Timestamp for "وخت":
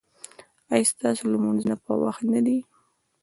2.03-2.23